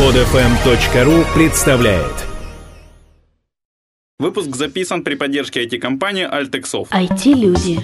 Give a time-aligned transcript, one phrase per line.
[0.00, 2.14] Подфм.ру представляет
[4.18, 6.88] Выпуск записан при поддержке IT-компании Altexov.
[6.88, 7.80] IT-люди.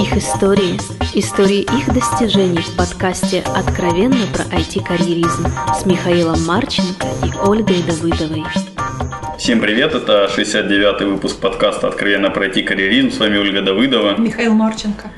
[0.00, 0.78] Их истории.
[1.14, 5.46] Истории их достижений в подкасте «Откровенно про IT-карьеризм»
[5.78, 8.44] с Михаилом Марченко и Ольгой Давыдовой.
[9.38, 13.10] Всем привет, это 69-й выпуск подкаста «Откровенно про IT-карьеризм».
[13.10, 14.16] С вами Ольга Давыдова.
[14.16, 15.10] Михаил Марченко.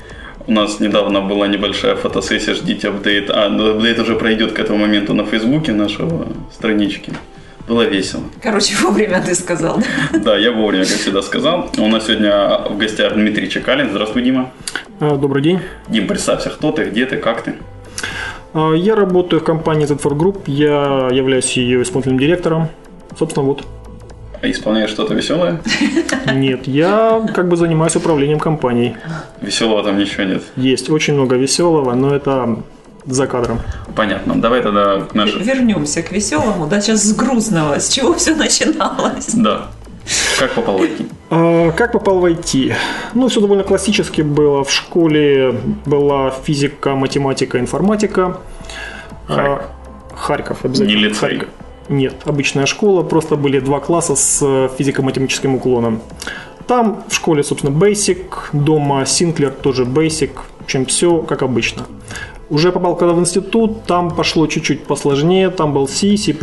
[0.51, 3.29] У нас недавно была небольшая фотосессия, ждите апдейт.
[3.29, 7.13] А, ну, апдейт уже пройдет к этому моменту на фейсбуке нашего странички.
[7.69, 8.23] Было весело.
[8.43, 9.81] Короче, вовремя ты сказал.
[10.11, 11.69] Да, я вовремя, как всегда, сказал.
[11.77, 13.91] У нас сегодня в гостях Дмитрий Чекалин.
[13.91, 14.51] Здравствуй, Дима.
[14.99, 15.61] А, Добрый день.
[15.87, 17.53] Дим, представься, кто ты, где ты, как ты?
[18.53, 22.67] А, Я работаю в компании Z4 Group, я являюсь ее исполнительным директором.
[23.17, 23.63] Собственно, вот.
[24.41, 25.61] А Исполняешь что-то веселое?
[26.33, 28.95] Нет, я как бы занимаюсь управлением компанией.
[29.41, 30.43] Веселого там ничего нет.
[30.55, 32.57] Есть очень много веселого, но это
[33.05, 33.59] за кадром.
[33.95, 34.41] Понятно.
[34.41, 35.43] Давай тогда к нашей...
[35.43, 39.33] Вернемся к веселому, да, сейчас с грустного, с чего все начиналось.
[39.33, 39.67] Да.
[40.39, 41.05] Как попал в IT?
[41.29, 42.73] А, Как попал в IT?
[43.13, 44.63] Ну, все довольно классически было.
[44.63, 48.37] В школе была физика, математика, информатика.
[49.27, 49.65] А, Харьков.
[50.15, 50.95] Харьков, обязательно.
[50.97, 51.19] Не лицей.
[51.29, 51.49] Харьков.
[51.89, 56.01] Нет, обычная школа, просто были два класса с э, физико-математическим уклоном.
[56.67, 61.85] Там в школе, собственно, Basic, дома Синклер тоже Basic, в общем, все как обычно.
[62.49, 66.35] Уже попал когда в институт, там пошло чуть-чуть посложнее, там был C, C++,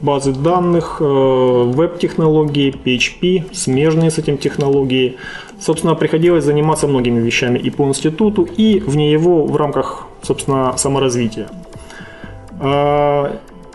[0.00, 5.16] базы данных, э, веб-технологии, PHP, смежные с этим технологии.
[5.60, 11.48] Собственно, приходилось заниматься многими вещами и по институту, и вне его в рамках, собственно, саморазвития.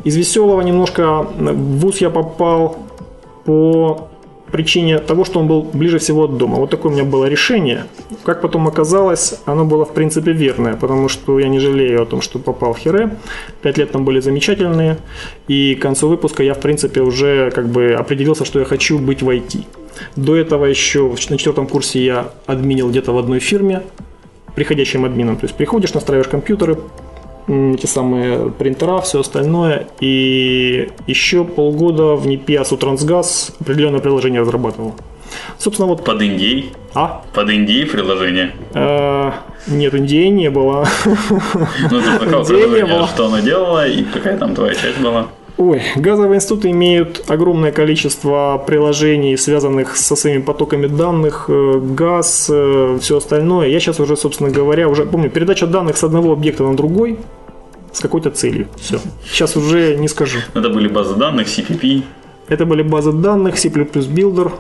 [0.04, 2.78] Из веселого немножко в ВУЗ я попал
[3.46, 4.10] по
[4.52, 6.56] причине того, что он был ближе всего от дома.
[6.56, 7.86] Вот такое у меня было решение.
[8.24, 12.22] Как потом оказалось, оно было в принципе верное, потому что я не жалею о том,
[12.22, 13.18] что попал в Хире.
[13.62, 14.98] Пять лет там были замечательные,
[15.48, 19.22] и к концу выпуска я в принципе уже как бы определился, что я хочу быть
[19.22, 19.66] в IT.
[20.16, 23.82] До этого еще на четвертом курсе я админил где-то в одной фирме,
[24.56, 25.38] приходящим админом.
[25.38, 26.78] То есть приходишь, настраиваешь компьютеры,
[27.48, 29.88] эти самые принтера, все остальное.
[30.00, 34.96] И еще полгода в НИПИАСу Трансгаз определенное приложение разрабатывал.
[35.58, 36.04] Собственно, вот...
[36.04, 36.72] Под Индией?
[36.94, 37.24] А?
[37.34, 38.52] Под Индией приложение?
[38.74, 39.32] Э,
[39.68, 40.88] нет, Индии не было.
[41.06, 45.28] Ну, ты не приложение, что оно делало и какая там твоя часть была?
[45.60, 52.46] Ой, газовые институты имеют огромное количество приложений, связанных со своими потоками данных, э, газ,
[53.02, 53.68] все остальное.
[53.68, 57.20] Я сейчас уже, собственно говоря, уже помню, передача данных с одного объекта на другой
[57.92, 58.68] с какой-то целью.
[58.78, 59.00] Все.
[59.26, 60.40] Сейчас уже не скажу.
[60.54, 62.04] Это были базы данных, CPP.
[62.48, 64.52] Это были базы данных, C++ Builder.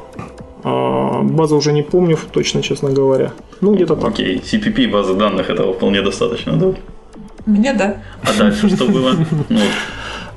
[0.63, 3.31] А, Базу уже не помню точно, честно говоря.
[3.61, 4.09] Ну, где-то так.
[4.09, 6.73] Окей, CPP, базы данных, этого вполне достаточно, да?
[7.45, 7.95] Мне да.
[8.23, 9.13] А дальше что было?
[9.49, 9.59] Ну,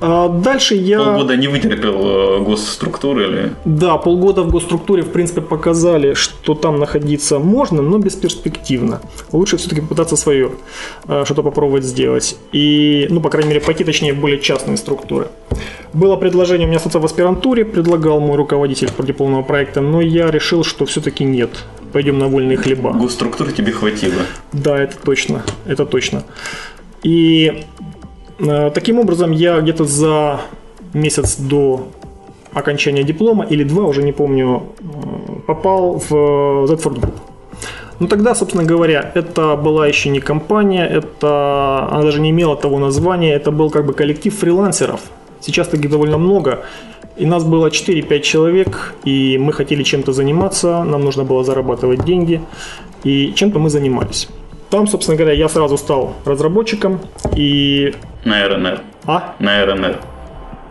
[0.05, 0.97] А Дальше я...
[0.97, 3.53] полгода не вытерпел э, госструктуры или...
[3.63, 8.99] Да, полгода в госструктуре, в принципе, показали, что там находиться можно, но бесперспективно.
[9.31, 10.51] Лучше все-таки попытаться свое
[11.07, 12.35] э, что-то попробовать сделать.
[12.51, 15.27] И, ну, по крайней мере, пойти, точнее, в более частные структуры.
[15.93, 20.65] Было предложение у меня остаться в аспирантуре, предлагал мой руководитель дипломного проекта, но я решил,
[20.65, 21.63] что все-таки нет.
[21.93, 22.91] Пойдем на вольные хлеба.
[22.91, 24.23] Госструктуры тебе хватило.
[24.51, 26.25] Да, это точно, это точно.
[27.03, 27.65] И
[28.73, 30.41] таким образом я где-то за
[30.93, 31.87] месяц до
[32.53, 34.83] окончания диплома, или два, уже не помню, э,
[35.47, 37.13] попал в Z4 Group.
[37.99, 42.79] Ну тогда, собственно говоря, это была еще не компания, это она даже не имела того
[42.79, 45.01] названия, это был как бы коллектив фрилансеров.
[45.41, 46.63] Сейчас таких довольно много.
[47.15, 52.41] И нас было 4-5 человек, и мы хотели чем-то заниматься, нам нужно было зарабатывать деньги,
[53.03, 54.27] и чем-то мы занимались.
[54.73, 56.99] Там, собственно говоря, я сразу стал разработчиком,
[57.35, 57.93] и...
[58.25, 58.81] На РНР.
[59.05, 59.35] А?
[59.37, 59.99] На РНР.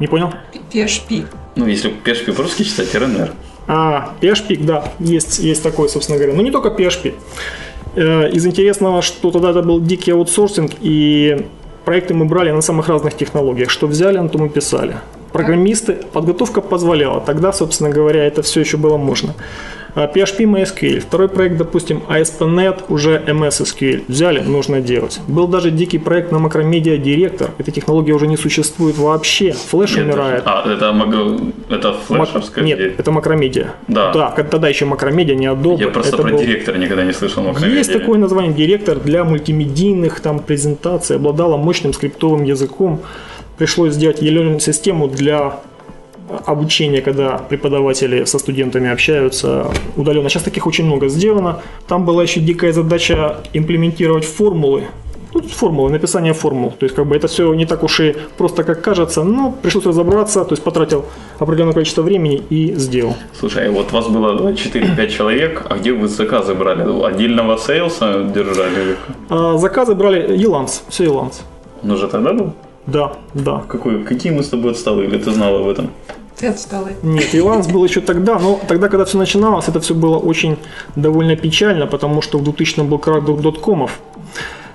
[0.01, 0.33] Не понял?
[0.73, 1.27] PHP.
[1.55, 3.31] Ну, если PHP по-русски читать, РНР.
[3.69, 6.35] А, PHP, да, есть, есть такой, собственно говоря.
[6.35, 7.15] Но не только PHP.
[7.95, 11.47] Э, Из интересного, что тогда это был дикий аутсорсинг, и
[11.85, 13.71] проекты мы брали на самых разных технологиях.
[13.71, 14.97] Что взяли, на том и писали.
[15.33, 17.21] Программисты, подготовка позволяла.
[17.21, 19.33] Тогда, собственно говоря, это все еще было можно.
[19.95, 21.01] А, PHP MySQL.
[21.01, 24.03] Второй проект, допустим, ASP.NET, уже MS SQL.
[24.09, 25.21] Взяли, нужно делать.
[25.29, 27.51] Был даже дикий проект на Macromedia Director.
[27.59, 29.53] Эта технология уже не существует вообще.
[29.53, 30.43] Флеш Нет, умирает.
[30.47, 31.53] А, это, могу...
[31.69, 32.65] это Мак- флешовская?
[32.65, 33.75] Нет, это макромедиа.
[33.89, 34.13] Да.
[34.13, 35.79] Да, тогда еще макромедиа, не Adobe.
[35.81, 37.43] Я просто это про был- директора никогда не слышал.
[37.43, 43.01] но Есть такое название директор для мультимедийных там презентаций, обладала мощным скриптовым языком.
[43.59, 45.61] Пришлось сделать e систему для
[46.47, 49.67] обучения, когда преподаватели со студентами общаются
[49.97, 50.29] удаленно.
[50.29, 51.61] Сейчас таких очень много сделано.
[51.87, 54.85] Там была еще дикая задача имплементировать формулы
[55.33, 56.71] Тут формулы, написание формул.
[56.79, 59.87] То есть, как бы это все не так уж и просто, как кажется, но пришлось
[59.87, 61.07] разобраться, то есть потратил
[61.39, 63.15] определенное количество времени и сделал.
[63.41, 66.83] Слушай, вот вас было 4-5 человек, а где вы заказы брали?
[67.07, 68.97] Отдельного сейлса держали?
[69.31, 71.41] А заказы брали Еланс, все Еланс.
[71.83, 72.53] Он уже тогда был?
[72.87, 73.63] Да, да.
[73.69, 75.91] Какой, какие мы с тобой отсталые, или ты знал об этом?
[76.37, 76.95] Ты отсталый.
[77.03, 80.57] Нет, Еланс был еще тогда, но тогда, когда все начиналось, это все было очень
[80.97, 84.01] довольно печально, потому что в 2000 был крах доткомов.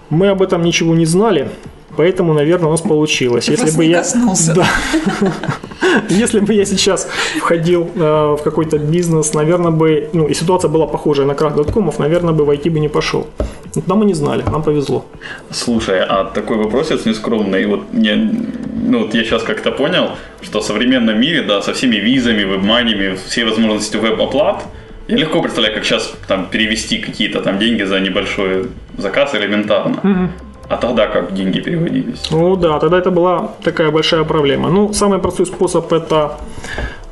[0.10, 1.50] Мы об этом ничего не знали,
[1.98, 3.46] поэтому, наверное, у нас получилось.
[3.46, 4.54] Ты Если бы я, коснулся.
[4.54, 4.68] да,
[6.10, 7.08] если бы я сейчас
[7.40, 12.00] входил э, в какой-то бизнес, наверное бы, ну и ситуация была похожая на крах доткомов,
[12.00, 13.28] наверное бы в IT бы не пошел.
[13.86, 15.06] Но мы не знали, нам повезло.
[15.52, 17.66] Слушай, а такой вопросец нескромный.
[17.66, 20.12] Вот мне, ну вот я сейчас как-то понял,
[20.42, 24.64] что в современном мире, да, со всеми визами, вебманями, всей возможностью веб-оплат,
[25.08, 28.68] я легко представляю, как сейчас там перевести какие-то там деньги за небольшой
[28.98, 30.32] заказ элементарно.
[30.70, 32.30] А тогда как деньги переводились?
[32.32, 34.70] Ну да, тогда это была такая большая проблема.
[34.70, 36.38] Ну, самый простой способ это,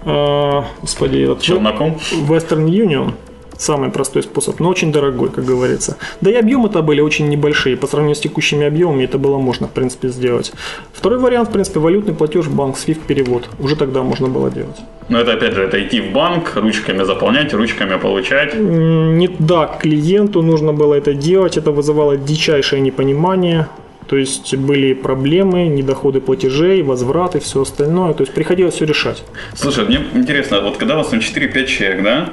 [0.03, 1.97] э, господи, этот Челноком?
[2.27, 3.13] Western Union.
[3.57, 5.97] Самый простой способ, но очень дорогой, как говорится.
[6.21, 7.77] Да и объемы-то были очень небольшие.
[7.77, 10.51] По сравнению с текущими объемами это было можно, в принципе, сделать.
[10.93, 13.49] Второй вариант, в принципе, валютный платеж, банк, SWIFT перевод.
[13.59, 14.77] Уже тогда можно было делать.
[15.07, 18.55] Но это опять же, это идти в банк, ручками заполнять, ручками получать.
[18.55, 21.57] Не да, клиенту нужно было это делать.
[21.57, 23.67] Это вызывало дичайшее непонимание.
[24.07, 28.13] То есть были проблемы, недоходы платежей, возвраты, все остальное.
[28.13, 29.23] То есть приходилось все решать.
[29.55, 32.29] Слушай, мне интересно, вот когда у вас там 4-5 человек, да,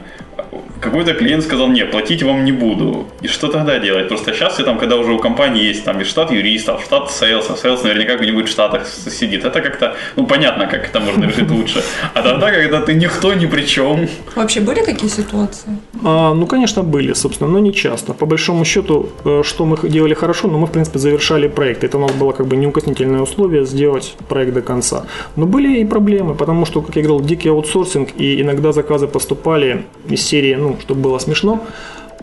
[0.82, 3.06] какой-то клиент сказал, нет, платить вам не буду.
[3.22, 4.08] И что тогда делать?
[4.08, 7.56] Просто сейчас, я там, когда уже у компании есть там и штат юристов, штат sales
[7.56, 9.44] а, sales наверняка где-нибудь в Штатах сидит.
[9.44, 11.82] Это как-то, ну, понятно, как это можно решить лучше.
[12.14, 14.08] А тогда, когда ты никто ни при чем.
[14.34, 15.78] Вообще были такие ситуации?
[16.04, 18.12] А, ну, конечно, были, собственно, но не часто.
[18.12, 21.84] По большому счету, э, что мы делали хорошо, но мы, в принципе, завершали проект.
[21.84, 25.04] Это у нас было как бы неукоснительное условие сделать проект до конца.
[25.36, 29.84] Но были и проблемы, потому что, как я говорил, дикий аутсорсинг, и иногда заказы поступали
[30.08, 31.64] из серии, ну, чтобы было смешно,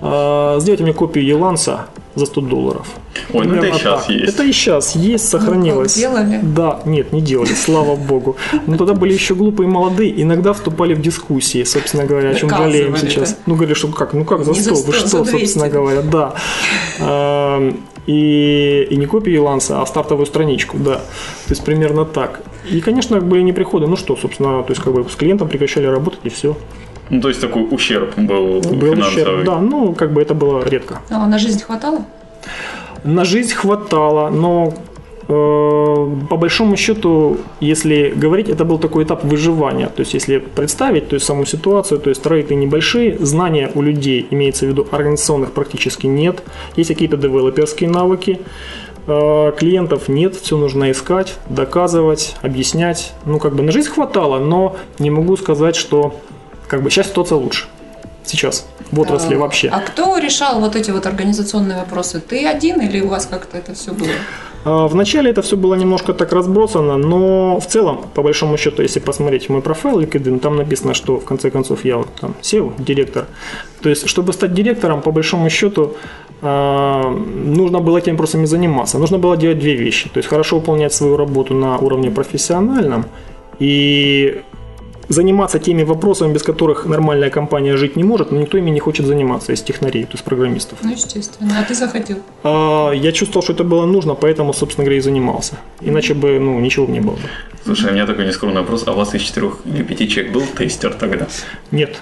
[0.02, 2.88] а, сделайте мне копию Еланса за 100 долларов.
[3.34, 4.10] Ой, ну это и сейчас так.
[4.10, 4.34] есть.
[4.34, 5.94] Это и сейчас есть, сохранилось.
[5.94, 6.40] как, делали?
[6.42, 8.38] Да, нет, не делали, слава богу.
[8.66, 12.50] Но тогда были еще глупые и молодые, иногда вступали в дискуссии, собственно говоря, о чем
[12.50, 13.38] жалеем сейчас.
[13.46, 15.32] Ну, говорили, что как, ну как за Не за 100, вы 100, что, за 200.
[15.32, 17.62] собственно говоря, да.
[18.08, 20.96] И, и не копию Еланса, а стартовую страничку, да.
[20.96, 22.42] То есть примерно так.
[22.72, 23.86] И, конечно, были неприходы.
[23.86, 26.58] Ну что, собственно, то есть как бы с клиентом прекращали работать и все.
[27.10, 29.24] Ну, то есть такой ущерб был, Был финансовый.
[29.24, 29.44] ущерб.
[29.46, 31.02] Да, ну как бы это было редко.
[31.10, 32.06] А на жизнь хватало?
[33.04, 34.74] На жизнь хватало, но
[35.28, 35.34] э,
[36.30, 39.88] по большому счету, если говорить, это был такой этап выживания.
[39.88, 44.28] То есть, если представить то есть, саму ситуацию, то есть рейты небольшие, знания у людей,
[44.32, 46.44] имеется в виду организационных, практически нет.
[46.76, 48.40] Есть какие-то девелоперские навыки.
[49.08, 53.14] Э, Клиентов нет, все нужно искать, доказывать, объяснять.
[53.26, 56.14] Ну, как бы на жизнь хватало, но не могу сказать, что
[56.70, 57.66] как бы сейчас ситуация лучше.
[58.24, 58.68] Сейчас.
[58.92, 59.70] В отрасли А, вообще.
[59.70, 62.20] А кто решал вот эти вот организационные вопросы?
[62.20, 64.10] Ты один или у вас как-то это все было?
[64.66, 69.00] А, Вначале это все было немножко так разбросано, но в целом, по большому счету, если
[69.00, 73.26] посмотреть мой профайл LinkedIn, там написано, что в конце концов я вот там SEO, директор.
[73.82, 75.96] То есть, чтобы стать директором, по большому счету,
[76.42, 79.00] а, нужно было этими вопросами заниматься.
[79.00, 80.08] Нужно было делать две вещи.
[80.10, 83.06] То есть, хорошо выполнять свою работу на уровне профессиональном
[83.60, 84.42] и
[85.10, 89.06] заниматься теми вопросами, без которых нормальная компания жить не может, но никто ими не хочет
[89.06, 90.80] заниматься из технарей, то есть программистов.
[90.84, 91.60] Ну, естественно.
[91.60, 92.18] А ты захотел?
[92.44, 95.56] А, Я чувствовал, что это было нужно, поэтому, собственно говоря, и занимался.
[95.82, 97.22] Иначе бы, ну, ничего бы не было бы.
[97.66, 98.84] Слушай, у меня такой нескромный вопрос.
[98.88, 101.28] А у вас из четырех или пяти человек был тестер тогда?
[101.72, 101.98] Нет.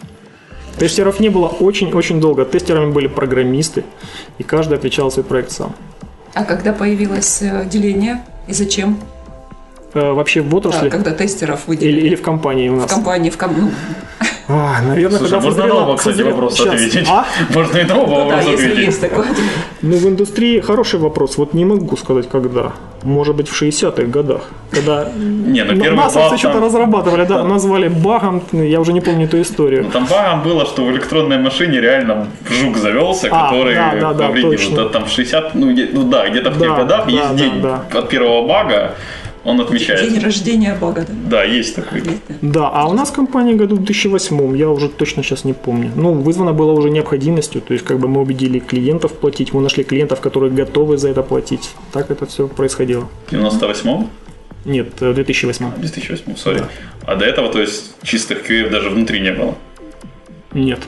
[0.78, 2.46] Тестеров не было очень-очень долго.
[2.46, 3.84] Тестерами были программисты,
[4.38, 5.74] и каждый отвечал за свой проект сам.
[6.34, 9.00] А когда появилось э, деление и зачем?
[9.94, 12.08] Э, Вообще в Да, отрасли когда тестеров или, выделили?
[12.08, 12.92] или в компании у В нас?
[12.92, 13.52] компании, в ком...
[13.58, 13.72] ну,
[14.50, 17.08] А, наверное, Слушай, когда можно на созрела- оба, кстати, созрела- вопрос ответить?
[17.10, 17.26] А?
[17.54, 18.86] Можно и на оба ну да, вопроса если ответить.
[18.86, 19.26] есть такое.
[19.82, 21.38] Ну, в индустрии хороший вопрос.
[21.38, 22.72] Вот не могу сказать, когда.
[23.04, 24.42] Может быть, в 60-х годах.
[24.72, 29.02] Когда Не, ну первый нас баг что-то там- разрабатывали, да, назвали багом, я уже не
[29.02, 29.84] помню эту историю.
[29.84, 34.14] Ну, там багом было, что в электронной машине реально жук завелся, А, который да, да,
[34.14, 34.52] да, повредил.
[34.52, 34.74] точно.
[34.82, 37.34] Это там 60, ну, где- ну да, где-то в тех Да, годах да, есть да,
[37.36, 37.84] день да.
[37.94, 38.96] от первого бага,
[39.48, 40.20] он День отмечается.
[40.20, 41.14] рождения бога, да?
[41.30, 42.00] Да, есть такой.
[42.00, 42.36] Есть, да.
[42.42, 45.90] Да, а у нас компания году в 2008, я уже точно сейчас не помню.
[45.96, 49.86] Ну, вызвано было уже необходимостью, то есть как бы мы убедили клиентов платить, мы нашли
[49.86, 51.70] клиентов, которые готовы за это платить.
[51.94, 53.08] Так это все происходило.
[53.28, 54.10] В 98-м?
[54.66, 55.72] Нет, в 2008.
[55.78, 56.64] 2008 сори.
[57.06, 59.56] А до этого, то есть, чистых QA даже внутри не было.
[60.54, 60.82] Нет.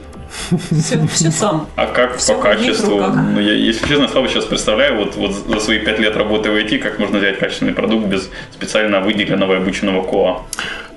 [0.72, 1.68] Все, все сам.
[1.76, 3.02] А как Всё по качеству?
[3.34, 6.56] Ну, я, если честно, слабо сейчас представляю, вот, вот за свои пять лет работы в
[6.56, 10.42] IT, как можно взять качественный продукт без специально выделенного и обученного КОА.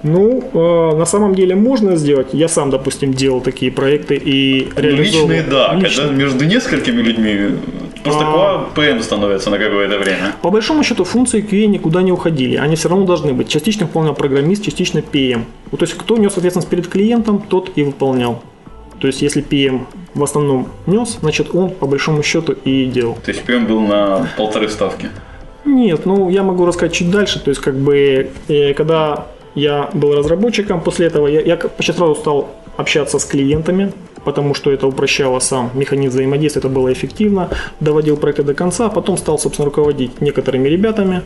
[0.05, 2.29] Ну, э, на самом деле можно сделать.
[2.33, 5.31] Я сам, допустим, делал такие проекты и Ну, реализовывал.
[5.31, 5.75] личные, да.
[5.75, 6.07] Личные.
[6.09, 7.57] Когда между несколькими людьми
[8.03, 10.33] просто а QA PM становится на какое-то время.
[10.43, 13.49] По большому счету функции QA никуда не уходили, они все равно должны быть.
[13.49, 15.45] Частично выполнял программист, частично PM.
[15.71, 18.43] Вот, то есть кто нес ответственность перед клиентом, тот и выполнял.
[19.03, 23.17] То есть если PM в основном нес, значит он по большому счету и делал.
[23.17, 25.09] То есть PM был на полторы ставки.
[25.65, 27.41] Нет, ну я могу рассказать чуть дальше.
[27.41, 32.15] То есть как бы э, когда я был разработчиком, после этого я, я почти сразу
[32.15, 33.93] стал общаться с клиентами,
[34.25, 37.49] потому что это упрощало сам механизм взаимодействия, это было эффективно,
[37.81, 41.23] доводил проекты до конца, а потом стал, собственно, руководить некоторыми ребятами.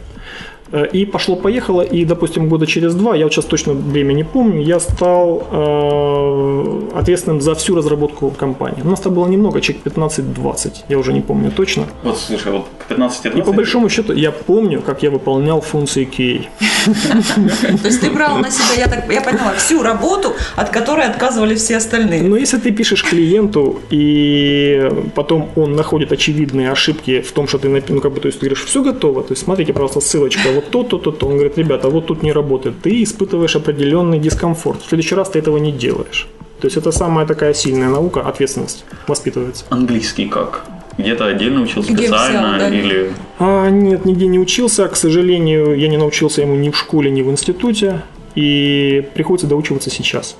[0.73, 4.63] Э, И пошло-поехало, и, допустим, года через два, я вот сейчас точно время не помню,
[4.63, 8.83] я стал э, ответственным за всю разработку компании.
[8.85, 11.85] У нас там было немного, человек 15-20, я уже не помню точно.
[12.03, 16.07] Вот, слушай, вот к 15 И по большому счету я помню, как я выполнял функции
[16.07, 16.47] QA.
[17.83, 21.55] То есть ты брал на себя, я так я поняла, всю работу, от которой отказывали
[21.55, 22.23] все остальные.
[22.23, 27.69] Но если ты пишешь клиенту, и потом он находит очевидные ошибки в том, что ты
[27.89, 30.71] ну, как бы, то есть ты говоришь, все готово, то есть смотрите, пожалуйста, ссылочка, вот
[30.71, 31.27] то, то, то, то.
[31.27, 32.75] Он говорит, ребята, вот тут не работает.
[32.83, 34.83] Ты испытываешь определенный дискомфорт.
[34.83, 36.27] В следующий раз ты этого не делаешь.
[36.61, 39.65] То есть это самая такая сильная наука, ответственность воспитывается.
[39.69, 40.65] Английский как?
[40.99, 42.75] Где-то отдельно учился Где специально взял, да?
[42.75, 43.13] или...
[43.39, 44.89] А, нет, нигде не учился.
[44.89, 48.03] К сожалению, я не научился ему ни в школе, ни в институте.
[48.35, 50.37] И приходится доучиваться сейчас.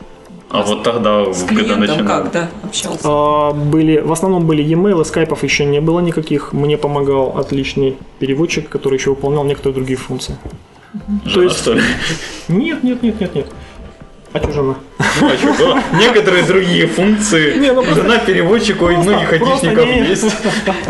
[0.59, 2.07] А вот тогда, С когда начинал...
[2.07, 3.01] как, да, общался?
[3.05, 6.53] А, были, в основном были e-mail, скайпов еще не было никаких.
[6.53, 10.37] Мне помогал отличный переводчик, который еще выполнял некоторые другие функции.
[11.25, 11.83] Жена, То есть- что ли?
[12.49, 13.47] Нет, нет, нет, нет, нет.
[14.33, 14.75] А что жена?
[15.21, 15.83] Ну, а было?
[15.99, 17.59] Некоторые другие функции.
[17.59, 20.25] Не, ну просто- Жена переводчика у многих айтишников есть.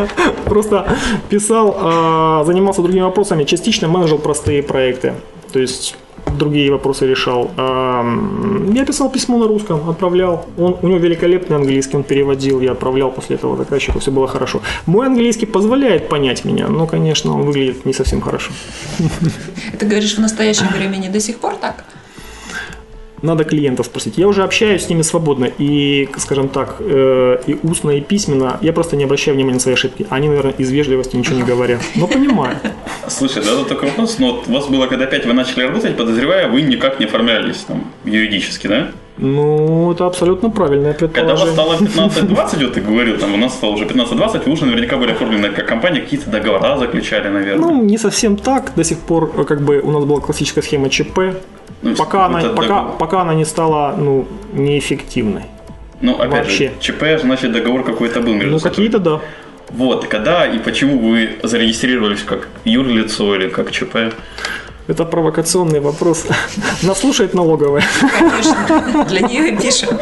[0.45, 0.97] Просто
[1.29, 5.15] писал, а, занимался другими вопросами, частично менеджер простые проекты.
[5.53, 5.97] То есть
[6.39, 7.51] другие вопросы решал.
[7.57, 8.05] А,
[8.75, 10.47] Я писал письмо на русском, отправлял.
[10.59, 14.61] Он, у него великолепный английский, он переводил, я отправлял после этого заказчику, все было хорошо.
[14.87, 18.53] Мой английский позволяет понять меня, но, конечно, он выглядит не совсем хорошо.
[19.79, 21.85] Ты говоришь, в настоящем времени до сих пор так?
[23.23, 24.19] Надо клиентов спросить.
[24.19, 28.59] Я уже общаюсь с ними свободно и, скажем так, э, и устно, и письменно.
[28.61, 30.07] Я просто не обращаю внимания на свои ошибки.
[30.11, 31.81] Они, наверное, из вежливости ничего не говорят.
[31.95, 32.57] Но понимаю.
[33.09, 34.19] Слушай, да, тут такой вопрос.
[34.19, 37.65] Но вот у вас было, когда опять вы начали работать, подозревая, вы никак не оформлялись
[37.67, 38.93] там юридически, да?
[39.19, 41.91] Ну, это абсолютно правильное Когда вас предположение.
[41.91, 45.13] стало 15-20, вот ты говорил, там у нас стало уже 15-20, вы уже наверняка были
[45.13, 47.67] оформлены как компания, какие-то договора заключали, наверное.
[47.67, 48.73] Ну, не совсем так.
[48.77, 51.19] До сих пор, э, как бы, у нас была классическая схема ЧП.
[51.83, 55.45] Ну, Пока она, пока, пока она не стала, ну, неэффективной.
[56.01, 56.69] Ну, опять вообще.
[56.69, 59.21] же, ЧП, значит, договор какой-то был между Ну, какие-то да.
[59.71, 63.97] Вот, когда и почему вы зарегистрировались как юрлицо или как ЧП?
[64.87, 66.27] Это провокационный вопрос.
[66.83, 67.83] Нас слушает налоговая.
[68.19, 69.99] Конечно, для нее и пишем.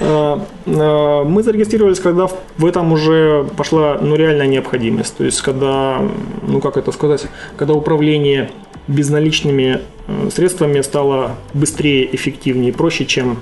[0.00, 5.16] Э, э, Мы зарегистрировались, когда в- этом уже пошла ну, реальная необходимость.
[5.16, 6.00] То есть, когда,
[6.42, 7.26] ну как это сказать,
[7.58, 8.50] когда управление
[8.88, 13.40] безналичными э, средствами стало быстрее, эффективнее проще, чем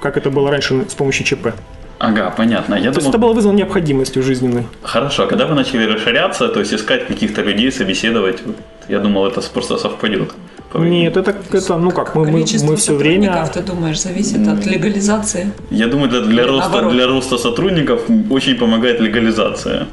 [0.00, 1.48] как это было раньше с помощью ЧП.
[1.98, 2.74] Ага, понятно.
[2.74, 4.66] Я То есть думал, это было вызвано необходимостью жизненной.
[4.82, 8.56] хорошо, а когда вы начали расширяться, то есть искать каких-то людей, собеседовать, вот,
[8.88, 10.32] я думал, это просто совпадет.
[10.74, 13.48] Нет, это, это ну как, мы, мы, мы все время...
[13.52, 15.52] ты думаешь, зависит от легализации?
[15.70, 19.86] Я думаю, для, для, роста, для роста сотрудников очень помогает легализация.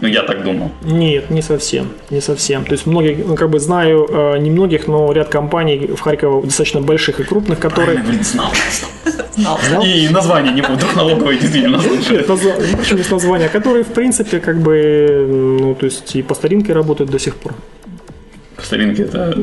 [0.00, 0.70] Ну, я так думал.
[0.82, 2.64] Нет, не совсем, не совсем.
[2.64, 6.42] То есть многие, ну, как бы знаю э, не многих, но ряд компаний в Харькове
[6.42, 7.98] достаточно больших и крупных, которые...
[7.98, 8.52] Блин, знал.
[9.36, 9.58] Знал.
[9.68, 9.82] Знал?
[9.84, 15.26] И название не помню, вдруг налоговый действительно Причем есть названия, которые, в принципе, как бы,
[15.60, 17.54] ну, то есть и по старинке работают до сих пор.
[18.56, 19.34] По старинке это...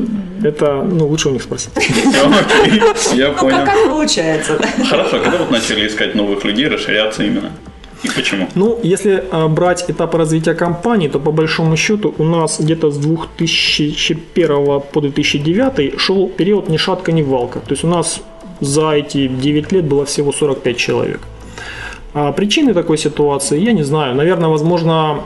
[0.42, 1.70] Это, ну, лучше у них спросить.
[1.76, 2.82] Окей,
[3.14, 3.64] Я Ну, понял.
[3.64, 4.58] как, получается?
[4.88, 7.50] Хорошо, когда вот начали искать новых людей, расширяться именно?
[8.04, 8.48] И почему?
[8.54, 12.98] Ну, если а, брать этапы развития компании, то по большому счету у нас где-то с
[12.98, 17.60] 2001 по 2009 шел период ни шатка, ни валка.
[17.60, 18.20] То есть у нас
[18.60, 21.20] за эти 9 лет было всего 45 человек.
[22.12, 24.14] А причины такой ситуации, я не знаю.
[24.14, 25.24] Наверное, возможно,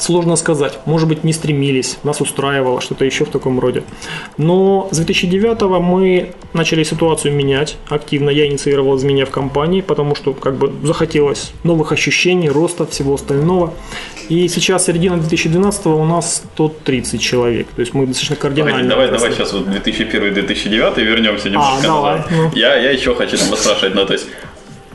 [0.00, 0.78] сложно сказать.
[0.86, 3.82] Может быть, не стремились, нас устраивало, что-то еще в таком роде.
[4.36, 8.30] Но с 2009 мы начали ситуацию менять активно.
[8.30, 13.74] Я инициировал изменения в компании, потому что как бы захотелось новых ощущений, роста, всего остального.
[14.28, 17.66] И сейчас середина 2012 у нас 130 человек.
[17.74, 18.88] То есть мы достаточно кардинально.
[18.88, 22.30] Давай, давай, давай сейчас вот 2001-2009 вернемся немножко давай, назад.
[22.30, 22.50] ну.
[22.54, 24.26] Я, я еще хочу там спрашивать, ну то есть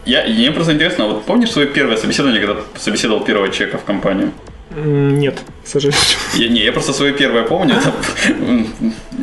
[0.06, 3.84] Я, мне просто интересно, а вот помнишь свое первое собеседование, когда собеседовал первого человека в
[3.84, 4.32] компанию?
[4.76, 6.02] Нет, к сожалению.
[6.36, 7.76] Я, не, я просто свое первое помню.
[7.76, 7.94] это,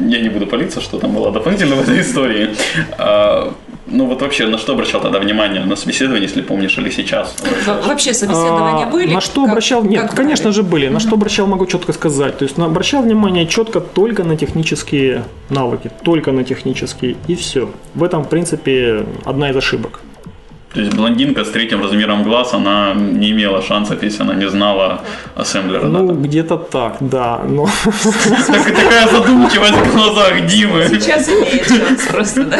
[0.08, 2.50] я не буду палиться, что там было дополнительно в этой истории.
[2.98, 3.52] А,
[3.86, 7.36] ну вот вообще, на что обращал тогда внимание на собеседовании, если помнишь, или сейчас?
[7.66, 9.12] Во- Вообще собеседования А, были?
[9.12, 9.84] На что Как- обращал?
[9.84, 10.54] Нет, как конечно брали?
[10.56, 10.88] же были.
[10.88, 12.38] На что обращал, могу четко сказать.
[12.38, 17.70] То есть на- обращал внимание четко только на технические навыки, только на технические и все.
[17.94, 20.00] В этом, в принципе, одна из ошибок.
[20.74, 25.02] То есть блондинка с третьим размером глаз, она не имела шансов, если она не знала
[25.36, 25.86] ассемблера.
[25.86, 26.14] Ну, да?
[26.14, 27.42] где-то так, да.
[27.46, 27.68] Но
[28.46, 30.86] Так- такая задумчивость в глазах Димы.
[30.88, 32.58] Сейчас имеет шанс просто, да?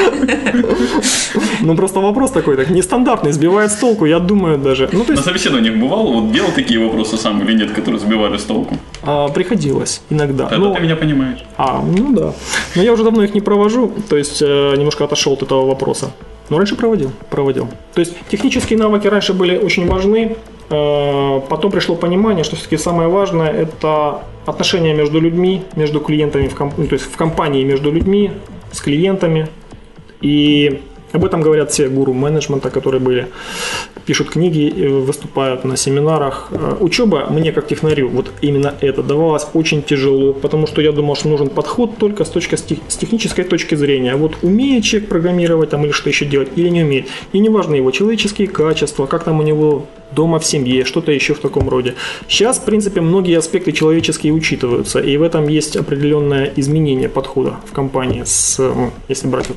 [1.61, 4.89] ну просто вопрос такой, так нестандартный, сбивает с толку, я думаю даже.
[4.93, 8.37] Ну, то На есть собеседованиях бывало, вот делал такие вопросы сам или нет, которые сбивали
[8.37, 8.77] с толку?
[9.05, 10.47] а, приходилось иногда.
[10.47, 11.39] Это Ну, ты меня понимаешь.
[11.57, 12.33] А, ну да.
[12.75, 16.11] Но я уже давно их не провожу, то есть э, немножко отошел от этого вопроса.
[16.53, 17.67] Но раньше проводил, проводил.
[17.95, 20.37] То есть технические навыки раньше были очень важны.
[20.69, 26.55] э, Потом пришло понимание, что все-таки самое важное– это отношения между людьми, между клиентами, в
[26.55, 28.33] комп- ну, то есть в компании между людьми,
[28.71, 29.49] с клиентами.
[30.21, 30.83] И
[31.13, 33.29] об этом говорят все гуру менеджмента, которые были,
[34.07, 36.49] пишут книги, э, выступают на семинарах.
[36.51, 41.15] Э, Учеба мне как технарю, вот именно это давалось очень тяжело, потому что я думал,
[41.17, 44.13] что нужен подход только с, точки, с тех- с технической точки зрения.
[44.13, 47.07] А Вот умеет человек программировать там или что еще делать, или не умеет.
[47.33, 51.39] И неважно его человеческие качества, как там у него дома в семье, что-то еще в
[51.39, 51.95] таком роде.
[52.29, 57.73] Сейчас, в принципе, многие аспекты человеческие учитываются, и в этом есть определенное изменение подхода в
[57.73, 58.61] компании, с,
[59.09, 59.57] если брать вот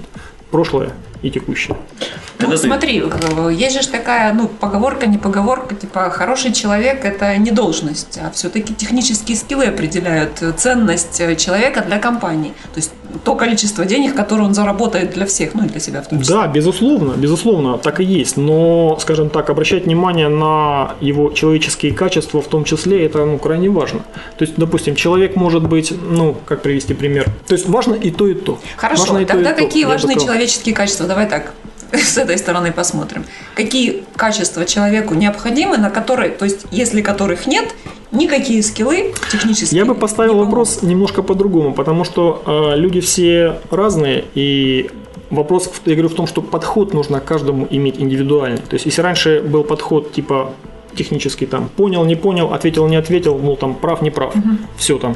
[0.56, 1.76] прошлое и текущее.
[2.00, 2.06] Ну,
[2.38, 7.36] Когда ты- смотри, э, есть же такая, ну, поговорка, не поговорка, типа, хороший человек– это
[7.38, 12.54] не должность, а все-таки технические скиллы определяют э, ценность э, человека для компании.
[12.74, 12.92] То есть
[13.24, 16.36] то количество денег, которое он заработает для всех, ну, и для себя в том числе.
[16.36, 18.38] Да, безусловно, безусловно, так и есть.
[18.38, 23.70] Но, скажем так, обращать внимание на его человеческие качества в том числе, это ну, крайне
[23.70, 24.00] важно.
[24.38, 27.26] То есть, допустим, человек может быть, ну, как привести пример.
[27.48, 28.60] То есть важно и то, и то.
[28.78, 29.62] Хорошо, Важно и то, тогда и то.
[29.66, 30.28] какие Я бы важны сказал.
[30.28, 31.08] человеческие качества?
[31.08, 31.54] Давай так,
[31.94, 33.26] с этой стороны посмотрим.
[33.56, 37.74] Какие качества человеку необходимы, на которые, то есть если которых нет,
[38.12, 43.60] никакие скиллы технические Я бы поставил не вопрос немножко по-другому, потому что э, люди все
[43.72, 44.90] разные, и
[45.30, 48.60] вопрос, я говорю, в том, что подход нужно каждому иметь индивидуальный.
[48.60, 50.54] То есть, если раньше был подход типа
[50.96, 54.34] технический, там, понял, не понял, ответил, не ответил, ну, там, прав, не прав,
[54.78, 55.16] все там.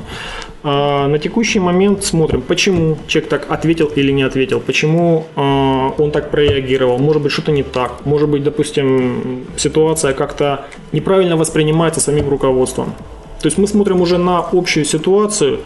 [0.63, 6.12] А на текущий момент смотрим, почему человек так ответил или не ответил, почему а, он
[6.12, 12.30] так прореагировал, может быть, что-то не так, может быть, допустим, ситуация как-то неправильно воспринимается самим
[12.30, 12.94] руководством.
[13.42, 15.60] То есть мы смотрим уже на общую ситуацию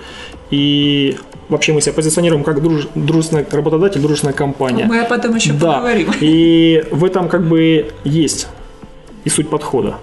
[0.52, 1.18] и
[1.50, 4.86] вообще мы себя позиционируем как друж- дружественный работодатель, дружественная компания.
[4.86, 6.12] Мы об этом еще да, поговорим.
[6.22, 8.48] и в этом как бы есть
[9.24, 9.98] и суть подхода.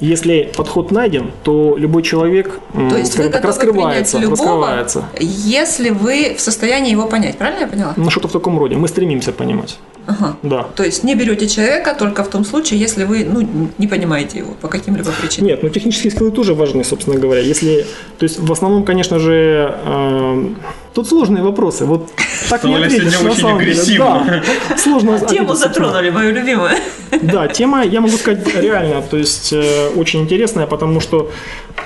[0.00, 5.04] Если подход найден, то любой человек, То есть вы так, раскрывается, любого, раскрывается.
[5.18, 7.92] если вы в состоянии его понять, правильно я поняла?
[7.96, 8.76] Ну, что-то в таком роде.
[8.76, 9.78] Мы стремимся понимать.
[10.06, 10.36] Ага.
[10.42, 10.66] Да.
[10.74, 14.54] То есть не берете человека только в том случае, если вы ну, не понимаете его
[14.60, 15.48] по каким-либо причинам.
[15.48, 17.42] Нет, ну технические скиллы тоже важны, собственно говоря.
[17.42, 17.84] Если,
[18.18, 20.56] то есть в основном, конечно же, эм,
[20.94, 21.84] тут сложные вопросы.
[21.84, 22.08] Вот
[22.48, 23.98] так не ответишь, сегодня на очень самом деле.
[23.98, 26.70] Да, сложно Тему затронули, мою любимую.
[27.22, 31.30] Да, тема, я могу сказать, реально, то есть э, очень интересная, потому что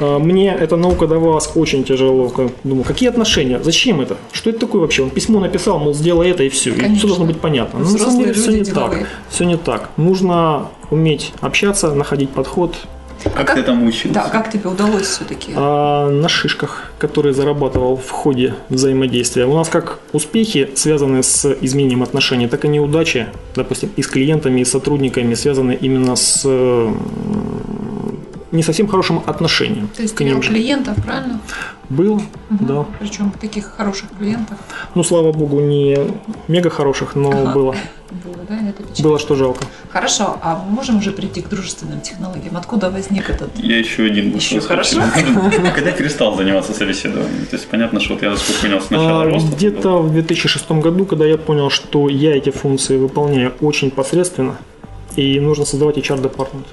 [0.00, 2.32] э, мне эта наука давалась очень тяжело.
[2.62, 3.60] Думаю, какие отношения?
[3.62, 4.16] Зачем это?
[4.32, 5.02] Что это такое вообще?
[5.02, 6.70] Он письмо написал, мол, сделай это и все.
[6.70, 7.78] И все должно быть понятно.
[7.78, 9.00] Но на самом Взрослые деле все не деловые.
[9.00, 9.08] так.
[9.30, 9.90] Все не так.
[9.96, 12.76] Нужно уметь общаться, находить подход.
[13.24, 14.14] Как, как- ты там учился?
[14.14, 15.52] Да, как тебе удалось все-таки?
[15.56, 19.46] А на шишках, которые зарабатывал в ходе взаимодействия.
[19.46, 24.60] У нас как успехи, связанные с изменением отношений, так и неудачи, допустим, и с клиентами,
[24.60, 26.92] и с сотрудниками, связаны именно с э,
[28.54, 31.40] не совсем хорошим отношением То есть к ним клиентов, правильно?
[31.90, 32.86] Был, да.
[33.00, 34.56] Причем таких хороших клиентов
[34.94, 35.98] Ну, слава богу, не
[36.48, 37.52] мега хороших, но Ага.
[37.52, 37.74] было.
[38.24, 38.54] было, да?
[38.54, 39.02] Это печально.
[39.02, 39.64] Было, что жалко.
[39.90, 42.56] Хорошо, а мы можем уже прийти к дружественным технологиям?
[42.56, 43.50] Откуда возник этот?
[43.58, 45.00] Я еще один Еще хорошо.
[45.00, 45.34] хочу.
[45.74, 47.46] Когда перестал заниматься собеседованием?
[47.50, 49.50] То есть понятно, что вот я понял сначала А, роста.
[49.56, 54.56] Где-то в 2006 году, когда я понял, что я эти функции выполняю очень посредственно,
[55.16, 56.66] и нужно создавать HR-департамент.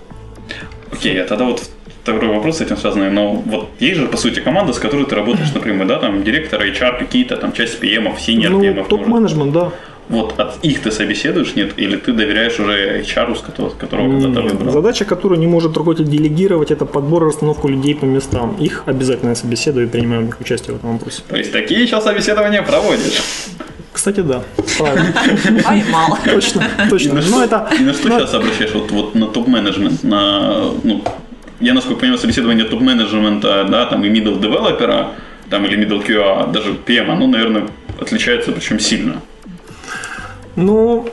[1.02, 1.68] Окей, а тогда вот
[2.04, 3.10] второй вопрос с этим связанный.
[3.10, 6.62] Но вот есть же, по сути, команда, с которой ты работаешь напрямую, да, там директор,
[6.62, 8.88] HR какие-то, там часть PM, синьор Ну, PM.
[8.88, 9.72] топ-менеджмент, да.
[10.10, 11.74] Вот от их ты собеседуешь, нет?
[11.78, 14.72] Или ты доверяешь уже HR, с которого, которого когда-то выбрал?
[14.72, 18.56] Задача, которую не может руководитель делегировать, это подбор и расстановку людей по местам.
[18.60, 21.22] Их обязательно собеседую и принимаю в них участие в этом вопросе.
[21.30, 23.22] То есть такие сейчас собеседования проводишь?
[23.94, 24.42] Кстати, да.
[24.78, 25.14] Правильно.
[25.64, 26.18] Поймал.
[26.26, 27.10] Точно, точно.
[27.10, 27.70] И на Ну, что, это...
[27.80, 28.72] и на что сейчас обращаешь?
[28.74, 31.04] Вот, вот на топ-менеджмент, на, ну,
[31.60, 35.10] я, насколько понимаю, собеседование топ-менеджмента, да, там и middle девелопера,
[35.50, 37.68] там или middle QA, даже PM, оно, наверное,
[38.00, 39.22] отличается, причем сильно.
[40.56, 41.06] Ну,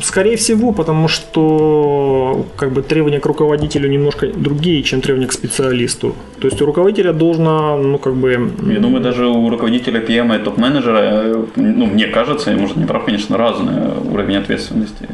[0.00, 6.14] скорее всего, потому что как бы требования к руководителю немножко другие, чем требования к специалисту.
[6.40, 8.52] То есть у руководителя должна, ну, как бы...
[8.66, 12.86] Я думаю, даже у руководителя PM и топ-менеджера, э, ну, мне кажется, и, может, не
[12.86, 13.74] прав, конечно, разный
[14.10, 15.08] уровень ответственности.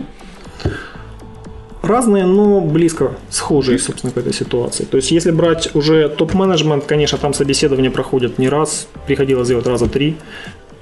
[1.82, 4.84] Разные, но близко схожие, собственно, к этой ситуации.
[4.84, 9.88] То есть, если брать уже топ-менеджмент, конечно, там собеседование проходит не раз, приходилось делать раза
[9.88, 10.16] три,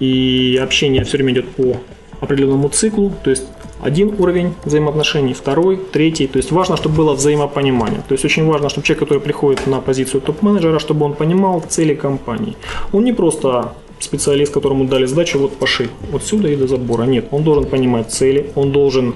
[0.00, 1.76] и общение все время идет по
[2.20, 3.44] определенному циклу, то есть
[3.83, 6.26] один уровень взаимоотношений, второй, третий.
[6.26, 8.00] То есть важно, чтобы было взаимопонимание.
[8.09, 11.94] То есть очень важно, чтобы человек, который приходит на позицию топ-менеджера, чтобы он понимал цели
[11.94, 12.57] компании.
[12.92, 17.05] Он не просто специалист, которому дали задачу, вот поши, вот сюда и до забора.
[17.05, 19.14] Нет, он должен понимать цели, он должен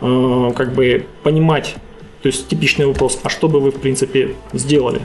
[0.00, 1.74] э, как бы понимать,
[2.22, 5.00] то есть типичный вопрос, а что бы вы в принципе сделали,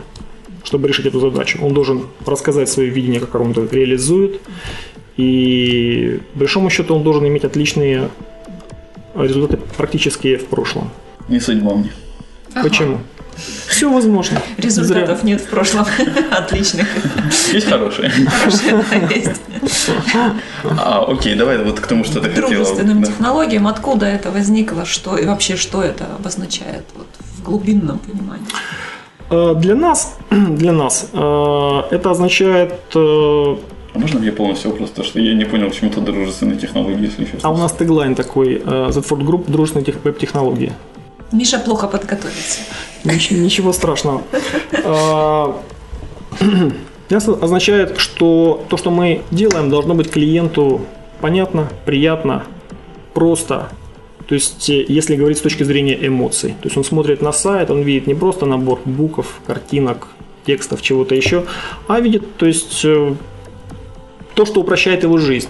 [0.63, 1.59] чтобы решить эту задачу?
[1.61, 4.39] Он должен рассказать свое видение, как он это реализует,
[5.17, 8.09] и по большому счету он должен иметь отличные
[9.15, 10.89] результаты практически в прошлом.
[11.29, 11.91] Не судьба мне.
[12.61, 12.99] Почему?
[13.67, 14.39] Все возможно.
[14.57, 15.27] Результатов Зря.
[15.29, 15.85] нет в прошлом
[16.31, 16.87] отличных.
[17.51, 18.11] Есть хорошие.
[19.09, 19.41] Есть.
[20.63, 22.49] А, окей, давай вот к тому, что ты хотела.
[22.49, 23.07] Дружественным Да.
[23.07, 28.45] технологиям откуда это возникло, что и вообще что это обозначает вот, в глубинном понимании?
[29.31, 33.55] Э, Для нас, для нас э, это означает, э,
[33.93, 37.25] А можно мне полностью вопрос, потому что я не понял, почему то дружественные технологии, если
[37.25, 37.39] честно.
[37.43, 40.71] а у нас теглайн такой, э, Z Ford Group, дружественные тех- веб-технологии.
[41.31, 42.61] Миша плохо подготовился.
[43.03, 44.21] Нич- Ничего страшного.
[44.83, 45.55] А,
[47.09, 50.81] Это означает, что то, что мы делаем, должно быть клиенту
[51.21, 52.43] понятно, приятно,
[53.13, 53.69] просто.
[54.27, 56.55] То есть, э, если говорить с точки зрения эмоций.
[56.61, 60.07] То есть он смотрит на сайт, он видит не просто набор букв, картинок,
[60.45, 61.43] текстов, чего-то еще,
[61.87, 63.13] а видит, то есть, э,
[64.33, 65.49] то, что упрощает его жизнь.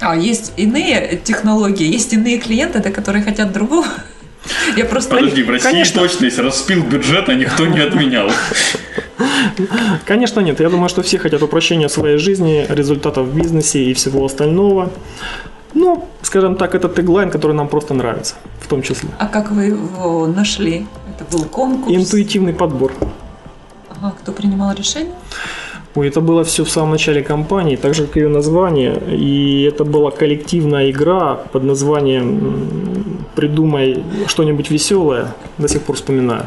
[0.00, 3.86] А есть иные технологии, есть иные клиенты, которые хотят другого.
[4.76, 6.00] Я просто Подожди, в России Конечно.
[6.00, 8.30] точно есть распил бюджета, никто не отменял.
[10.06, 10.60] Конечно, нет.
[10.60, 14.90] Я думаю, что все хотят упрощения своей жизни, результатов в бизнесе и всего остального.
[15.74, 19.10] Ну, скажем так, это теглайн, который нам просто нравится, в том числе.
[19.18, 20.86] А как вы его нашли?
[21.14, 21.94] Это был конкурс?
[21.94, 22.92] Интуитивный подбор.
[23.90, 25.14] Ага, кто принимал решение?
[25.98, 29.02] Ой, это было все в самом начале компании, так же, как ее название.
[29.10, 35.34] И это была коллективная игра под названием «Придумай что-нибудь веселое».
[35.58, 36.44] До сих пор вспоминаю.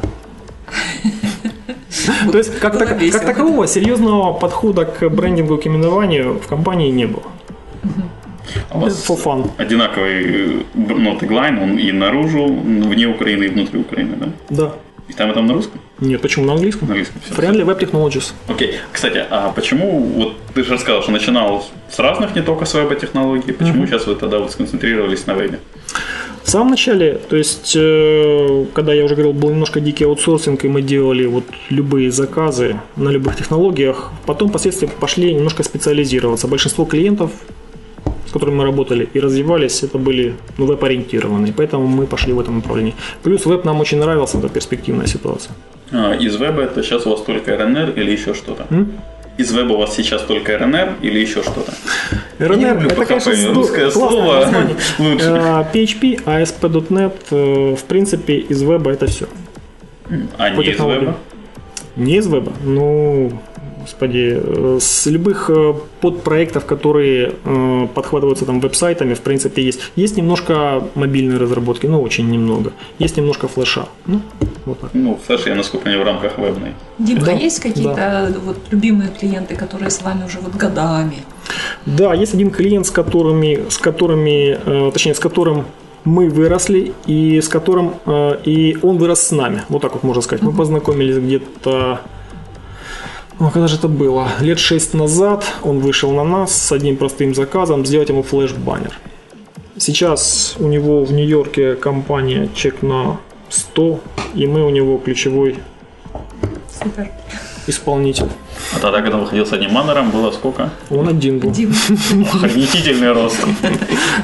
[2.32, 7.08] То есть, так- как такового серьезного подхода к брендингу и к именованию в компании не
[7.08, 7.24] было.
[8.70, 9.50] А у вас For fun.
[9.58, 14.28] одинаковый э, ну, теглайн, он и наружу, вне Украины, и внутри Украины, да?
[14.50, 14.72] Да.
[15.12, 15.82] И там, и там на русском?
[16.00, 16.88] Нет, почему на английском?
[16.88, 17.22] На английском.
[17.22, 17.36] всё.
[17.36, 18.32] Friendly Web Technologies.
[18.48, 18.76] Окей.
[18.94, 23.52] Кстати, а почему, вот ты же рассказал, что начинал с разных не только с веба-технологий,
[23.52, 25.60] почему сейчас вы тогда вот сконцентрировались на вебе?
[26.44, 30.70] В самом начале, то есть, э, когда я уже говорил, был немножко дикий аутсорсинг, и
[30.70, 36.48] мы делали вот любые заказы на любых технологиях, потом впоследствии пошли немножко специализироваться.
[36.48, 37.32] Большинство клиентов,
[38.28, 42.58] с которыми мы работали и развивались, это были ну, веб-ориентированные, поэтому мы пошли в этом
[42.58, 42.94] направлении.
[43.24, 45.54] Плюс веб нам очень нравился, это перспективная ситуация.
[45.92, 48.66] А, из веба это сейчас у вас только РНР или еще что-то?
[48.70, 48.92] М?
[49.38, 51.74] Из веба у вас сейчас только РНР или еще что-то?
[52.40, 54.76] РНР, это, конечно, русское слово название.
[55.00, 55.26] лучше.
[55.26, 59.28] Э, PHP, ASP.NET, э, в принципе, из веба это все.
[60.38, 61.18] А По не из веба?
[61.96, 63.32] Не из веба, ну,
[63.82, 69.80] господи, э, с любых э, подпроектов, которые э, подхватываются там веб-сайтами, в принципе, есть.
[69.96, 72.72] Есть немножко мобильной разработки, но очень немного.
[73.00, 73.86] Есть немножко флеша.
[74.06, 74.22] Ну,
[74.66, 74.90] вот так.
[74.94, 76.74] Ну, флеш я, насколько понимаю, в рамках вебной.
[77.00, 81.18] Димка, Да, есть какие-то вот любимые клиенты, которые с вами уже вот годами?
[81.86, 85.66] Да, есть один клиент, с которыми, с которыми, точнее, с которым
[86.06, 87.94] мы выросли и с которым
[88.46, 89.64] и он вырос с нами.
[89.70, 90.44] Вот так вот можно сказать.
[90.44, 92.00] Мы познакомились где-то
[93.42, 94.28] ну, когда же это было?
[94.40, 99.00] Лет шесть назад он вышел на нас с одним простым заказом сделать ему флеш-баннер.
[99.78, 104.00] Сейчас у него в Нью-Йорке компания чек на 100,
[104.36, 105.58] и мы у него ключевой
[106.78, 107.10] Супер.
[107.66, 108.30] исполнитель.
[108.76, 110.70] А тогда, когда выходил с одним баннером, было сколько?
[110.92, 111.50] Он один был.
[112.44, 113.44] Охренительный рост.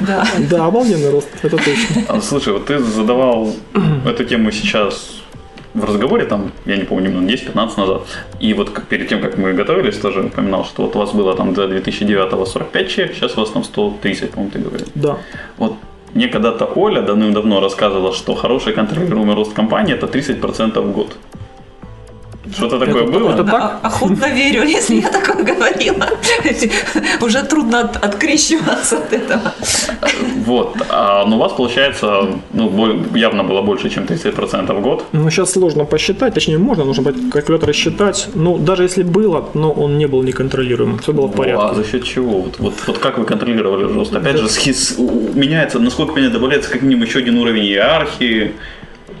[0.00, 0.24] да.
[0.48, 2.04] Да, обалденный рост, это точно.
[2.06, 3.52] А, Слушай, вот ты задавал
[4.06, 5.17] эту тему сейчас
[5.78, 8.02] в разговоре, там, я не помню, минут 10-15 назад,
[8.40, 11.34] и вот как- перед тем, как мы готовились, тоже упоминал, что вот у вас было
[11.34, 14.86] там до 2009 45 человек, сейчас у вас там 130, по-моему, ты говорил.
[14.94, 15.16] Да.
[15.58, 15.74] Вот
[16.14, 21.16] мне когда-то Оля давным-давно рассказывала, что хороший контролируемый рост компании– это 30% в год.
[22.52, 23.32] Что-то такое Это- было?
[23.32, 23.54] это так?
[23.82, 26.08] А- Охотно верю, если я такое говорила.
[27.20, 29.52] Уже трудно от- открещиваться от этого.
[30.46, 30.76] Вот.
[30.88, 35.04] А, но у вас получается, ну, явно было больше, чем 30% в год.
[35.12, 38.28] Ну, сейчас сложно посчитать, точнее, можно, нужно брать калькулятор считать.
[38.34, 41.74] Ну, даже если было, но он не был неконтролируемым, все было в А порядке.
[41.76, 42.40] за счет чего?
[42.40, 44.14] Вот, вот, вот как вы контролировали рост?
[44.14, 44.96] Опять же, схис-
[45.34, 48.52] меняется, насколько понятно, добавляется как минимум еще один уровень иерархии.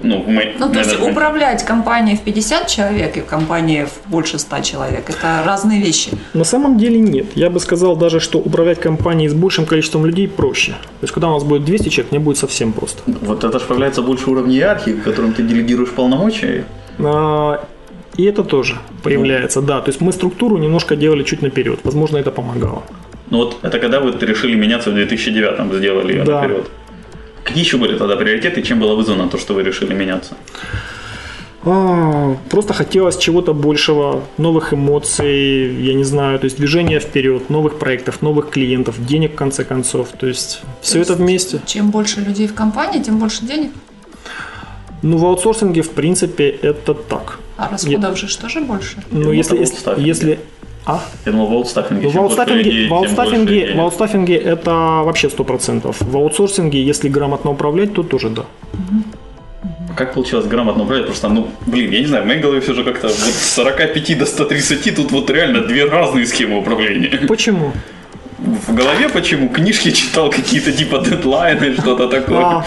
[0.02, 4.60] Ну, мы, Ну, то есть управлять компанией в 50 человек и компанией в больше 100
[4.62, 6.10] человек– это разные вещи.
[6.34, 7.26] На самом деле нет.
[7.34, 10.72] Я бы сказал даже, что управлять компанией с большим количеством людей проще.
[10.72, 13.02] То есть, когда у нас будет 200 человек, мне будет совсем просто.
[13.06, 16.64] Вот это же появляется больше уровня иерархии, в котором ты делегируешь полномочия.
[16.98, 17.64] А,
[18.16, 19.80] И это тоже появляется, да.
[19.80, 21.78] То есть мы структуру немножко делали чуть наперед.
[21.84, 22.82] Возможно, это помогало.
[23.30, 26.42] Ну вот это когда вы решили меняться в 2009 сделали ее Да.
[26.42, 26.66] наперед.
[27.48, 30.36] Какие еще были тогда приоритеты, чем было вызвано то, что вы решили меняться?
[31.64, 37.78] А, Просто хотелось чего-то большего, новых эмоций, я не знаю, то есть движения вперед, новых
[37.78, 40.08] проектов, новых клиентов, денег в конце концов.
[40.20, 41.60] То есть все это вместе.
[41.64, 43.70] Чем больше людей в компании, тем больше денег.
[45.00, 47.38] Ну, в аутсорсинге, в принципе, это так.
[47.56, 49.02] А расходов же ж тоже больше.
[49.10, 50.38] Ну, если, если, если-
[50.88, 51.02] А?
[51.26, 52.06] Я думал, в аутстаффинге.
[52.06, 54.70] Ну, в аутстаффинге, людей, в аутстаффинге, в аутстаффинге это
[55.04, 55.94] вообще 100%.
[56.00, 58.44] В аутсорсинге, если грамотно управлять, то тоже да.
[59.94, 61.08] Как получилось грамотно управлять?
[61.08, 63.54] Потому что, ну, блин, я не знаю, в моей голове все же как-то вот с
[63.54, 67.26] 45 до 130, тут вот реально две разные схемы управления.
[67.28, 67.72] Почему?
[68.38, 69.48] В голове почему?
[69.48, 72.38] Книжки читал какие-то типа дедлайны, что-то такое.
[72.38, 72.64] А,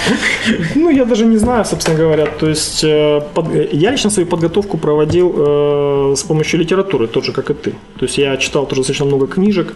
[0.76, 2.26] ну, я даже не знаю, собственно говоря.
[2.26, 7.24] То есть, э, под- э, я лично свою подготовку проводил э, с помощью литературы, тот
[7.26, 7.72] же, как и ты.
[7.72, 9.76] То есть, я читал тоже достаточно много книжек,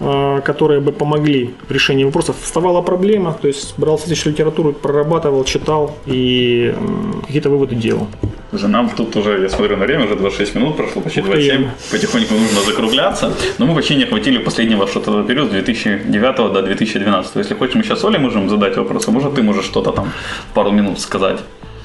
[0.00, 2.34] э, которые бы помогли в решении вопросов.
[2.42, 8.08] Вставала проблема, то есть, брал соответствующую литературу, прорабатывал, читал и м, какие-то выводы делал.
[8.50, 11.32] Слушай, нам тут уже, я смотрю на время, уже 26 минут прошло, почти Ух ты.
[11.32, 11.68] 27.
[11.90, 13.32] Потихоньку нужно закругляться.
[13.58, 17.36] Но мы почти не охватили последнего что-то период с 2009 до 2012.
[17.36, 19.10] Если хочешь, мы сейчас Оле можем задать вопросы.
[19.10, 20.12] Может, ты можешь что-то там
[20.54, 21.38] пару минут сказать.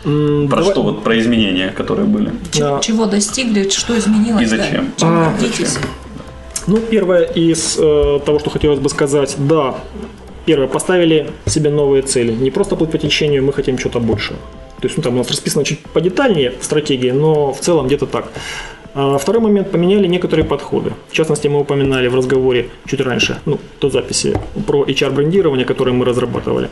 [0.04, 0.10] Про
[0.48, 2.32] давай- что вот, про изменения, которые были.
[2.52, 2.80] Чего, Да.
[2.80, 4.44] чего достигли, что изменилось?
[4.44, 4.92] И зачем?
[5.00, 5.08] да?
[5.08, 5.34] А?
[6.68, 9.76] Ну, первое из э, того, что хотелось бы сказать, да,
[10.46, 12.32] первое, поставили себе новые цели.
[12.32, 14.38] Не просто плыть по течению, мы хотим что-то большего.
[14.84, 18.34] То есть, ну, там у нас расписано чуть подетальнее стратегии, но в целом где-то так.
[18.94, 20.92] А второй момент, поменяли некоторые подходы.
[21.08, 26.04] В частности, мы упоминали в разговоре чуть раньше, ну, до записи, про HR-брендирование, которое мы
[26.04, 26.70] разрабатывали.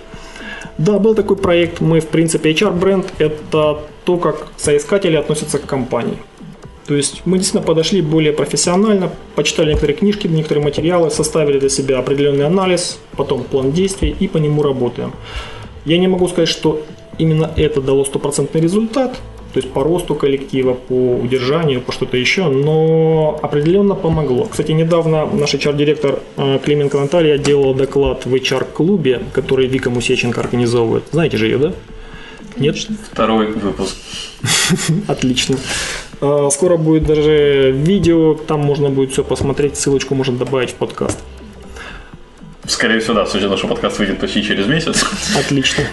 [0.78, 1.80] Да, был такой проект.
[1.80, 6.17] Мы, в принципе, HR-бренд– это то, как соискатели относятся к компании.
[6.88, 12.00] То есть мы действительно подошли более профессионально, почитали некоторые книжки, некоторые материалы, составили для себя
[12.00, 15.13] определенный анализ, потом план действий и по нему работаем.
[15.86, 16.84] Я не могу сказать, что
[17.17, 19.19] именно это дало стопроцентный результат,
[19.54, 24.45] то есть по росту коллектива, по удержанию, по что-то еще, но определенно помогло.
[24.45, 31.04] Кстати, недавно наш HR-директор э, Клименко Наталья делала доклад в HR-клубе, который Вика Мусеченко организовывает.
[31.12, 31.74] Знаете же ее, да?
[32.58, 32.78] Нет?
[33.12, 33.95] Второй выпуск.
[35.08, 35.58] Отлично.
[36.21, 41.19] А, Скоро будет даже видео, там можно будет все посмотреть, ссылочку можно добавить в подкаст.
[42.67, 45.04] Скорее всего, да, с учетом, что подкаст выйдет почти через месяц.
[45.38, 45.84] Отлично.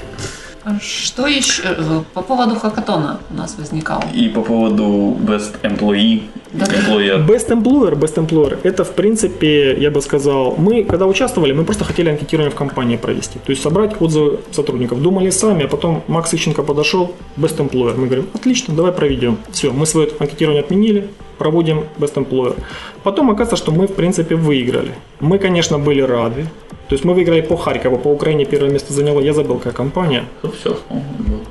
[0.80, 4.02] Что еще э, по поводу хакатона у нас возникало?
[4.14, 6.66] И по поводу Best Employee, Да.
[6.66, 7.26] Employer.
[7.26, 11.84] Best Employer, Best Employer, это в принципе, я бы сказал, мы когда участвовали, мы просто
[11.84, 13.38] хотели анкетирование в компании провести.
[13.38, 15.02] То есть собрать отзывы сотрудников.
[15.02, 17.96] Думали сами, а потом Макс Ищенко подошел, Best Employer.
[17.96, 19.38] Мы говорим, отлично, давай проведем.
[19.52, 22.56] Все, мы свое анкетирование отменили, проводим Best Employer.
[23.02, 24.92] Потом оказывается, что мы в принципе выиграли.
[25.20, 26.44] Мы, конечно, были рады.
[26.88, 30.24] То есть мы выиграли по Харькову, по Украине первое место заняла, я забыл, какая компания.
[30.42, 30.78] Ну, все,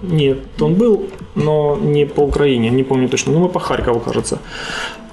[0.01, 4.39] Нет, он был, но не по Украине, не помню точно, но мы по Харькову, кажется.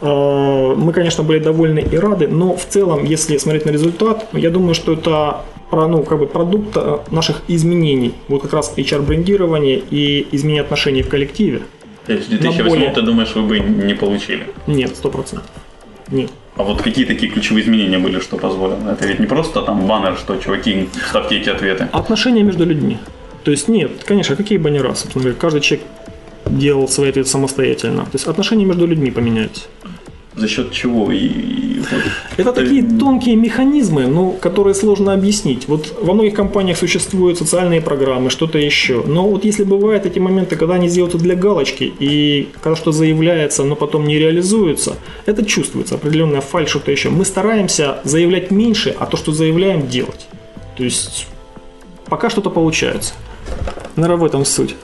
[0.01, 4.51] Э, Мы, конечно, были довольны и рады, но в целом, если смотреть на результат, я
[4.51, 8.13] думаю, что это про, ну, как бы продукт э, наших изменений.
[8.29, 11.61] Вот как раз HR-брендирование и изменение отношений в коллективе.
[12.07, 14.47] То есть в 2008 более- ты думаешь, вы бы не получили?
[14.67, 15.51] Нет, сто процентов.
[16.11, 16.31] Нет.
[16.57, 18.93] А вот какие такие ключевые изменения были, что позволило?
[18.93, 21.89] Это ведь не просто там баннер, что чуваки, ставьте эти ответы.
[21.93, 22.99] Отношения между людьми.
[23.43, 25.87] То есть нет, конечно, какие бы ни раз, собственно говоря, каждый человек
[26.47, 28.03] делал свои ответы самостоятельно.
[28.05, 29.67] То есть отношения между людьми поменялись.
[30.37, 31.13] За счет чего?
[31.13, 31.83] И, и
[32.37, 35.69] Это такие тонкие механизмы, ну, которые сложно объяснить.
[35.69, 39.05] Вот во многих компаниях существуют социальные программы, что-то еще.
[39.07, 43.63] Но вот если бывают эти моменты, когда они сделают для галочки, и когда что заявляется,
[43.63, 47.11] но потом не реализуется, это чувствуется, определенная фаль, что-то еще.
[47.11, 50.27] Мы стараемся заявлять меньше, а то, что заявляем, делать.
[50.77, 51.29] То есть
[52.07, 53.15] пока что-то получается.
[53.95, 54.75] Наверное, в этом суть.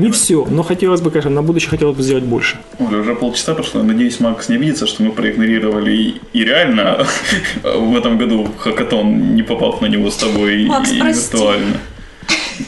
[0.00, 2.58] Не все, но хотелось бы, конечно, на будущее хотелось бы сделать больше.
[2.78, 3.82] Оля, уже полчаса прошло.
[3.82, 7.06] Надеюсь, Макс не обидится, что мы проигнорировали и, и реально
[7.62, 11.36] в этом году хакатон не попал на него с тобой Макс, и прости.
[11.36, 11.76] виртуально.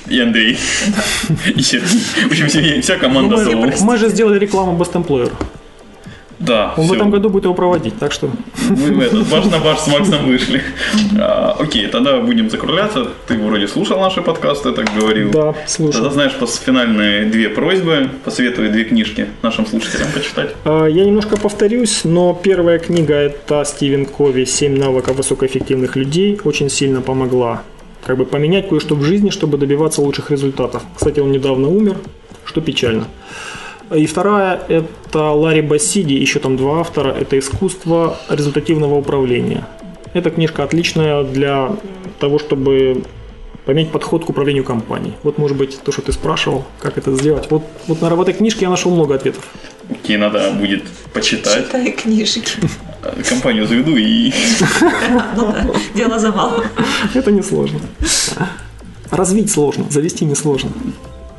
[0.09, 0.59] И Андрей.
[1.57, 2.01] И Сергей.
[2.29, 5.33] В общем, вся команда Ну, мы, мы же сделали рекламу Best Employer.
[6.47, 6.97] Да, Он в всё.
[6.97, 8.29] этом году будет его проводить, так что
[8.69, 10.61] Мы в этот баш на баш с Максом вышли.
[11.19, 13.09] А, окей, тогда будем закругляться.
[13.29, 15.31] Ты вроде слушал наши подкасты, так говорил.
[15.31, 15.93] да, слушай.
[15.95, 18.09] Тогда знаешь, пос- финальные две просьбы.
[18.25, 20.55] Посоветую две книжки нашим слушателям почитать.
[20.65, 26.69] А, Я немножко повторюсь, но первая книга это Стивен Кови «Семь навыков высокоэффективных людей» очень
[26.71, 27.63] сильно помогла
[28.05, 30.83] как бы поменять кое-что в жизни, чтобы добиваться лучших результатов.
[30.97, 31.97] Кстати, он недавно умер,
[32.45, 33.05] что печально.
[33.91, 37.11] И вторая– это Ларри Бассиди, еще там два автора.
[37.11, 39.67] Это «Искусство результативного управления».
[40.15, 41.73] Эта книжка отличная для
[42.19, 43.03] того, чтобы
[43.65, 45.15] поменять подход к управлению компанией.
[45.23, 47.51] Вот, может быть, то, что ты спрашивал, как это сделать.
[47.51, 49.45] Вот, вот наверное, в этой книжке я нашел много ответов.
[49.91, 51.67] Окей, надо будет почитать.
[51.67, 52.43] Читай книжки.
[53.29, 54.33] Компанию заведу и
[55.37, 56.65] Ну да, дело за малым.
[57.15, 57.81] Это несложно.
[59.11, 60.71] Развить сложно, завести несложно.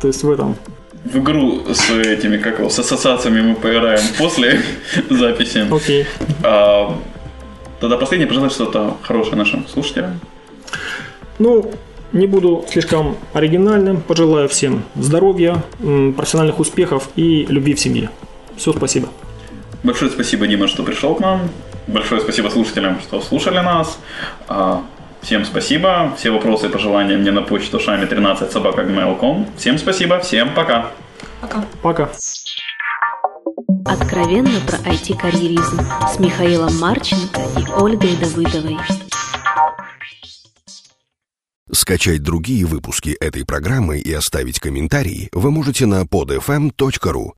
[0.01, 0.55] То есть в этом.
[1.03, 4.61] В игру с этими, как его, с ассоциациями мы поиграем после
[5.09, 5.67] записи.
[5.69, 6.05] Окей.
[6.43, 6.97] А,
[7.79, 10.19] тогда последнее пожелать что-то хорошее нашим слушателям.
[11.39, 11.71] Ну,
[12.13, 14.01] не буду слишком оригинальным.
[14.01, 18.09] Пожелаю всем здоровья, профессиональных успехов и любви в семье.
[18.55, 19.09] Все, спасибо.
[19.83, 21.49] Большое спасибо, Дима, что пришел к нам.
[21.87, 23.99] Большое спасибо слушателям, что слушали нас.
[25.23, 26.13] Всем спасибо.
[26.17, 28.83] Все вопросы и пожелания мне на почту шами 13 собака
[29.57, 30.91] Всем спасибо, всем пока.
[31.41, 31.65] Пока.
[31.81, 32.09] Пока.
[33.85, 35.79] Откровенно про IT-карьеризм
[36.13, 38.77] с Михаилом Марченко и Ольгой Давыдовой.
[41.71, 47.31] Скачать другие выпуски этой программы и оставить комментарии вы можете на podfm.ru